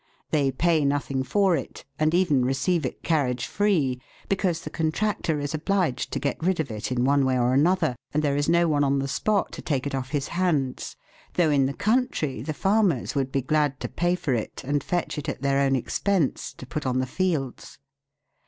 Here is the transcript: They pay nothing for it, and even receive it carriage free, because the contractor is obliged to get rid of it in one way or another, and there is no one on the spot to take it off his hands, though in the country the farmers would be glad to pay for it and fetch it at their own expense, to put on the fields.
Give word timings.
They 0.31 0.49
pay 0.51 0.83
nothing 0.83 1.21
for 1.21 1.55
it, 1.55 1.85
and 1.99 2.11
even 2.15 2.43
receive 2.43 2.87
it 2.87 3.03
carriage 3.03 3.45
free, 3.45 4.01
because 4.29 4.61
the 4.61 4.71
contractor 4.71 5.39
is 5.39 5.53
obliged 5.53 6.11
to 6.11 6.19
get 6.19 6.41
rid 6.43 6.59
of 6.59 6.71
it 6.71 6.91
in 6.91 7.05
one 7.05 7.23
way 7.23 7.37
or 7.37 7.53
another, 7.53 7.95
and 8.11 8.23
there 8.23 8.35
is 8.35 8.49
no 8.49 8.67
one 8.67 8.83
on 8.83 8.97
the 8.97 9.07
spot 9.07 9.51
to 9.51 9.61
take 9.61 9.85
it 9.85 9.93
off 9.93 10.09
his 10.09 10.29
hands, 10.29 10.95
though 11.35 11.51
in 11.51 11.67
the 11.67 11.73
country 11.75 12.41
the 12.41 12.51
farmers 12.51 13.13
would 13.13 13.31
be 13.31 13.43
glad 13.43 13.79
to 13.81 13.87
pay 13.87 14.15
for 14.15 14.33
it 14.33 14.63
and 14.65 14.83
fetch 14.83 15.19
it 15.19 15.29
at 15.29 15.43
their 15.43 15.59
own 15.59 15.75
expense, 15.75 16.51
to 16.53 16.65
put 16.65 16.87
on 16.87 16.97
the 16.97 17.05
fields. 17.05 17.77